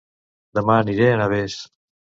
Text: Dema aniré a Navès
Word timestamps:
Dema 0.59 0.79
aniré 0.79 1.11
a 1.13 1.21
Navès 1.23 1.61